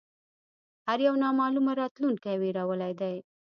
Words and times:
هر 0.87 0.99
یو 1.07 1.15
نامعلومه 1.23 1.71
راتلونکې 1.81 2.33
وېرولی 2.41 2.93
دی 3.01 3.15